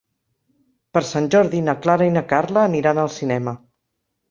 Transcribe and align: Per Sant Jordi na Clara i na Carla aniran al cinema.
Per 0.97 1.03
Sant 1.09 1.27
Jordi 1.35 1.61
na 1.67 1.77
Clara 1.83 2.09
i 2.09 2.15
na 2.17 2.25
Carla 2.33 2.65
aniran 2.71 3.05
al 3.05 3.15
cinema. 3.21 3.57